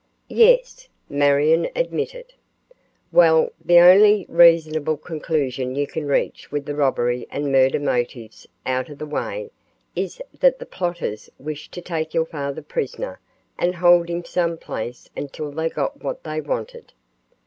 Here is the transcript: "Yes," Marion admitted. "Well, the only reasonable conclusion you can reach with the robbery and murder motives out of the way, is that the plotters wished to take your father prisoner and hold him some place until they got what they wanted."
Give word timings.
"Yes," 0.29 0.89
Marion 1.09 1.67
admitted. 1.75 2.33
"Well, 3.11 3.51
the 3.63 3.77
only 3.81 4.25
reasonable 4.29 4.97
conclusion 4.97 5.75
you 5.75 5.85
can 5.85 6.07
reach 6.07 6.51
with 6.51 6.65
the 6.65 6.73
robbery 6.73 7.27
and 7.29 7.51
murder 7.51 7.79
motives 7.79 8.47
out 8.65 8.89
of 8.89 8.97
the 8.97 9.05
way, 9.05 9.51
is 9.95 10.19
that 10.39 10.57
the 10.57 10.65
plotters 10.65 11.29
wished 11.37 11.71
to 11.73 11.81
take 11.83 12.15
your 12.15 12.25
father 12.25 12.63
prisoner 12.63 13.19
and 13.59 13.75
hold 13.75 14.09
him 14.09 14.25
some 14.25 14.57
place 14.57 15.07
until 15.15 15.51
they 15.51 15.69
got 15.69 16.03
what 16.03 16.23
they 16.23 16.41
wanted." 16.41 16.93